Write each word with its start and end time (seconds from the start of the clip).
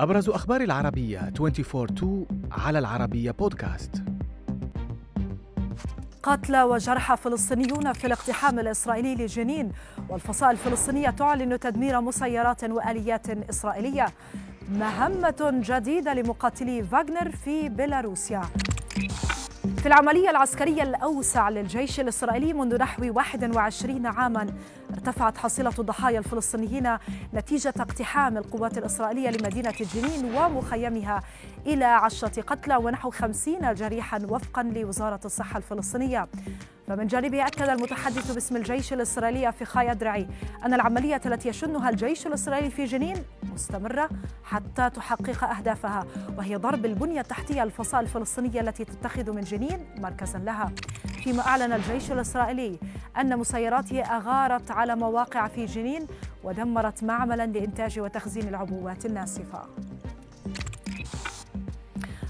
أبرز 0.00 0.28
أخبار 0.28 0.60
العربية 0.60 1.32
24-2 1.38 2.04
على 2.52 2.78
العربية 2.78 3.30
بودكاست. 3.30 4.02
قتلى 6.22 6.62
وجرحى 6.62 7.16
فلسطينيون 7.16 7.92
في 7.92 8.06
الاقتحام 8.06 8.58
الإسرائيلي 8.58 9.14
لجنين 9.14 9.72
والفصائل 10.08 10.52
الفلسطينية 10.52 11.10
تعلن 11.10 11.58
تدمير 11.58 12.00
مسيرات 12.00 12.64
وآليات 12.64 13.30
إسرائيلية. 13.30 14.06
مهمة 14.68 15.62
جديدة 15.68 16.14
لمقاتلي 16.14 16.82
فاغنر 16.82 17.30
في 17.30 17.68
بيلاروسيا. 17.68 18.42
في 19.84 19.88
العملية 19.88 20.30
العسكرية 20.30 20.82
الأوسع 20.82 21.48
للجيش 21.48 22.00
الإسرائيلي 22.00 22.52
منذ 22.52 22.78
نحو 22.78 23.12
21 23.14 24.06
عاما 24.06 24.46
ارتفعت 24.90 25.38
حصيلة 25.38 25.72
الضحايا 25.78 26.18
الفلسطينيين 26.18 26.96
نتيجة 27.34 27.74
اقتحام 27.80 28.36
القوات 28.36 28.78
الإسرائيلية 28.78 29.30
لمدينة 29.30 29.74
جنين 29.94 30.34
ومخيمها 30.34 31.22
إلى 31.66 31.84
عشرة 31.84 32.42
قتلى 32.42 32.76
ونحو 32.76 33.10
خمسين 33.10 33.74
جريحا 33.74 34.18
وفقا 34.28 34.62
لوزارة 34.62 35.20
الصحة 35.24 35.56
الفلسطينية. 35.56 36.28
فمن 36.88 37.06
جانبه 37.06 37.46
أكد 37.46 37.68
المتحدث 37.68 38.32
باسم 38.32 38.56
الجيش 38.56 38.92
الإسرائيلي 38.92 39.52
في 39.52 39.64
خاي 39.64 39.90
أدرعي 39.90 40.28
أن 40.64 40.74
العملية 40.74 41.20
التي 41.26 41.48
يشنها 41.48 41.90
الجيش 41.90 42.26
الإسرائيلي 42.26 42.70
في 42.70 42.84
جنين 42.84 43.16
مستمرة 43.54 44.08
حتى 44.44 44.90
تحقق 44.90 45.44
أهدافها 45.44 46.06
وهي 46.38 46.56
ضرب 46.56 46.84
البنية 46.84 47.20
التحتية 47.20 47.62
الفصائل 47.62 48.04
الفلسطينية 48.04 48.60
التي 48.60 48.84
تتخذ 48.84 49.32
من 49.32 49.40
جنين 49.40 49.86
مركزا 49.96 50.38
لها. 50.38 50.72
فيما 51.24 51.46
أعلن 51.46 51.72
الجيش 51.72 52.12
الإسرائيلي 52.12 52.78
أن 53.20 53.38
مسيراته 53.38 54.02
أغارت 54.02 54.70
على 54.70 54.96
مواقع 54.96 55.48
في 55.48 55.66
جنين 55.66 56.06
ودمرت 56.44 57.04
معملا 57.04 57.46
لإنتاج 57.46 58.00
وتخزين 58.00 58.48
العبوات 58.48 59.06
الناسفة. 59.06 59.62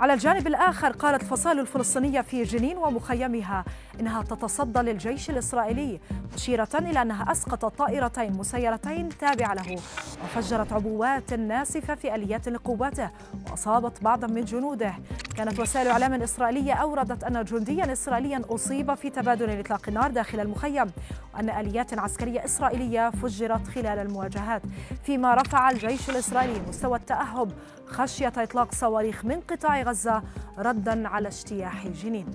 على 0.00 0.12
الجانب 0.12 0.46
الآخر 0.46 0.92
قالت 0.92 1.22
الفصائل 1.22 1.60
الفلسطينية 1.60 2.20
في 2.20 2.42
جنين 2.42 2.76
ومخيمها 2.76 3.64
إنها 4.00 4.22
تتصدى 4.22 4.78
للجيش 4.78 5.30
الإسرائيلي 5.30 6.00
مشيرة 6.34 6.68
إلى 6.74 7.02
أنها 7.02 7.32
أسقطت 7.32 7.78
طائرتين 7.78 8.32
مسيرتين 8.32 9.08
تابعة 9.08 9.54
له. 9.54 9.78
وفجرت 10.24 10.72
عبوات 10.72 11.32
ناسفة 11.34 11.94
في 11.94 12.14
آليات 12.14 12.48
لقواته 12.48 13.10
وأصابت 13.50 14.02
بعضا 14.02 14.26
من 14.26 14.44
جنوده. 14.44 14.94
كانت 15.36 15.60
وسائل 15.60 15.88
إعلام 15.88 16.22
إسرائيلية 16.22 16.72
أوردت 16.72 17.24
أن 17.24 17.44
جنديا 17.44 17.92
إسرائيليا 17.92 18.42
أصيب 18.48 18.94
في 18.94 19.10
تبادل 19.10 19.60
إطلاق 19.60 19.82
النار 19.88 20.10
داخل 20.10 20.40
المخيم 20.40 20.90
وأن 21.34 21.50
آليات 21.50 21.98
عسكرية 21.98 22.44
إسرائيلية 22.44 23.10
فجرت 23.10 23.68
خلال 23.68 23.98
المواجهات. 23.98 24.62
فيما 25.04 25.34
رفع 25.34 25.70
الجيش 25.70 26.10
الإسرائيلي 26.10 26.60
مستوى 26.68 26.98
التأهب 26.98 27.52
خشية 27.86 28.32
إطلاق 28.36 28.74
صواريخ 28.74 29.24
من 29.24 29.40
قطاع 29.40 29.82
غزة 29.82 30.22
ردا 30.58 31.08
على 31.08 31.28
اجتياح 31.28 31.86
جنين 31.86 32.26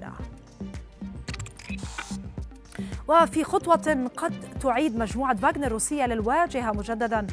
وفي 3.12 3.44
خطوة 3.44 4.10
قد 4.18 4.34
تعيد 4.62 4.98
مجموعة 4.98 5.36
فاغنر 5.36 5.68
الروسية 5.68 6.06
للواجهة 6.06 6.72
مجددا. 6.72 7.28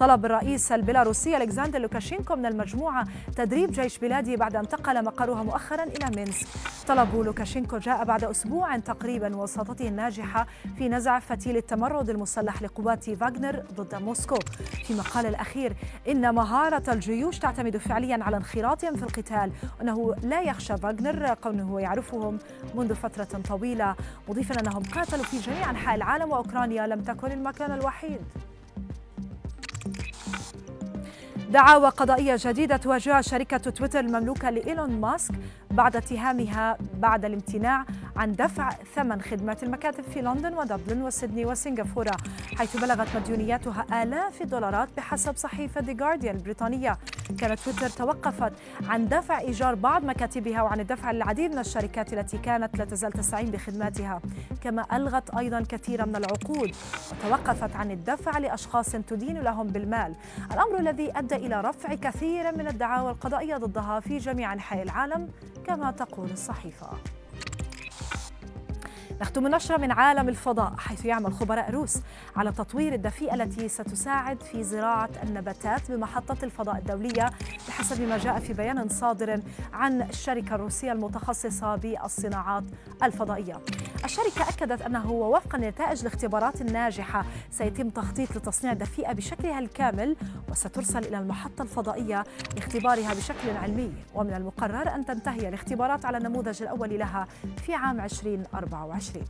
طلب 0.00 0.24
الرئيس 0.24 0.72
البيلاروسي 0.72 1.36
ألكسندر 1.36 1.78
لوكاشينكو 1.78 2.36
من 2.36 2.46
المجموعة 2.46 3.04
تدريب 3.36 3.72
جيش 3.72 3.98
بلاده 3.98 4.36
بعد 4.36 4.56
أن 4.56 4.60
انتقل 4.60 5.04
مقرها 5.04 5.42
مؤخرا 5.42 5.82
إلى 5.82 6.16
مينسك. 6.16 6.46
طلب 6.88 7.14
لوكاشينكو 7.14 7.78
جاء 7.78 8.04
بعد 8.04 8.24
أسبوع 8.24 8.76
تقريبا 8.76 9.36
وساطته 9.36 9.88
الناجحة 9.88 10.46
في 10.78 10.88
نزع 10.88 11.18
فتيل 11.18 11.56
التمرد 11.56 12.10
المسلح 12.10 12.62
لقوات 12.62 13.10
فاغنر 13.10 13.62
ضد 13.74 13.94
موسكو. 13.94 14.38
فيما 14.86 15.02
قال 15.02 15.26
الأخير 15.26 15.76
إن 16.08 16.34
مهارة 16.34 16.92
الجيوش 16.92 17.38
تعتمد 17.38 17.76
فعليا 17.76 18.24
على 18.24 18.36
انخراطهم 18.36 18.96
في 18.96 19.02
القتال 19.02 19.52
وأنه 19.78 20.14
لا 20.22 20.40
يخشى 20.40 20.76
فاغنر 20.76 21.34
كونه 21.34 21.80
يعرفهم 21.80 22.38
منذ 22.74 22.94
فترة 22.94 23.40
طويلة. 23.48 23.94
مضيفا 24.28 24.60
أنهم 24.60 24.82
قاتلوا 24.82 25.24
في 25.24 25.38
جميع 25.38 25.70
أنحاء 25.70 25.94
العالم 25.94 26.30
وأوكرانيا 26.30 26.86
لم 26.86 27.00
تكن 27.00 27.32
المكان 27.32 27.72
الوحيد. 27.72 28.20
دعاوى 31.50 31.88
قضائية 31.88 32.36
جديدة 32.38 32.76
تواجهها 32.76 33.20
شركة 33.20 33.56
تويتر 33.56 34.00
المملوكة 34.00 34.50
لإيلون 34.50 34.90
ماسك. 35.00 35.34
بعد 35.70 35.96
اتهامها 35.96 36.76
بعد 36.94 37.24
الامتناع 37.24 37.84
عن 38.16 38.32
دفع 38.32 38.70
ثمن 38.94 39.22
خدمات 39.22 39.62
المكاتب 39.62 40.04
في 40.04 40.22
لندن 40.22 40.54
ودبلن 40.54 41.02
وسيدني 41.02 41.44
وسنغافورة 41.44 42.16
حيث 42.56 42.76
بلغت 42.76 43.16
مديونياتها 43.16 44.02
آلاف 44.02 44.42
الدولارات 44.42 44.88
بحسب 44.96 45.36
صحيفة 45.36 45.80
The 45.80 45.96
Guardian 45.96 46.28
البريطانية. 46.28 46.98
كانت 47.38 47.60
تويتر 47.60 47.88
توقفت 47.88 48.52
عن 48.88 49.08
دفع 49.08 49.38
إيجار 49.38 49.74
بعض 49.74 50.04
مكاتبها 50.04 50.62
وعن 50.62 50.80
الدفع 50.80 51.10
للعديد 51.10 51.52
من 51.52 51.58
الشركات 51.58 52.12
التي 52.12 52.38
كانت 52.38 52.78
لا 52.78 52.84
تزال 52.84 53.12
تستعين 53.12 53.50
بخدماتها. 53.50 54.20
كما 54.62 54.96
ألغت 54.96 55.34
أيضا 55.34 55.60
كثيرا 55.68 56.04
من 56.04 56.16
العقود. 56.16 56.74
وتوقفت 57.12 57.76
عن 57.76 57.90
الدفع 57.90 58.38
لأشخاص 58.38 58.90
تدين 58.90 59.38
لهم 59.38 59.66
بالمال. 59.66 60.14
الأمر 60.52 60.78
الذي 60.78 61.18
أدى 61.18 61.36
إلى 61.36 61.60
رفع 61.60 61.94
كثير 61.94 62.56
من 62.56 62.68
الدعاوى 62.68 63.10
القضائية 63.10 63.56
ضدها 63.56 64.00
في 64.00 64.18
جميع 64.18 64.52
أنحاء 64.52 64.82
العالم. 64.82 65.28
كما 65.66 65.90
تقول 65.90 66.30
الصحيفة. 66.30 66.88
نختم 69.20 69.46
النشرة 69.46 69.76
من 69.76 69.90
عالم 69.90 70.28
الفضاء 70.28 70.74
حيث 70.78 71.04
يعمل 71.04 71.32
خبراء 71.32 71.70
روس 71.70 71.98
على 72.36 72.52
تطوير 72.52 72.94
الدفيئة 72.94 73.34
التي 73.34 73.68
ستساعد 73.68 74.42
في 74.42 74.64
زراعة 74.64 75.10
النباتات 75.22 75.90
بمحطة 75.90 76.36
الفضاء 76.42 76.78
الدولية 76.78 77.30
بحسب 77.68 78.00
ما 78.02 78.18
جاء 78.18 78.38
في 78.38 78.52
بيان 78.52 78.88
صادر 78.88 79.40
عن 79.72 80.02
الشركة 80.02 80.54
الروسية 80.54 80.92
المتخصصة 80.92 81.76
بالصناعات 81.76 82.64
الفضائية. 83.02 83.60
الشركة 84.04 84.48
أكدت 84.48 84.82
أنه 84.82 85.10
وفقا 85.10 85.58
لنتائج 85.58 86.00
الاختبارات 86.00 86.60
الناجحة 86.60 87.24
سيتم 87.50 87.90
تخطيط 87.90 88.36
لتصنيع 88.36 88.72
الدفيئة 88.72 89.12
بشكلها 89.12 89.58
الكامل 89.58 90.16
وسترسل 90.50 91.04
إلى 91.04 91.18
المحطة 91.18 91.62
الفضائية 91.62 92.24
لاختبارها 92.56 93.14
بشكل 93.14 93.50
علمي. 93.62 93.92
ومن 94.14 94.34
المقرر 94.34 94.94
أن 94.94 95.04
تنتهي 95.04 95.48
الاختبارات 95.48 96.04
على 96.04 96.18
النموذج 96.18 96.62
الأول 96.62 96.98
لها 96.98 97.26
في 97.66 97.74
عام 97.74 98.00
2024 98.00 99.00
20 99.10 99.24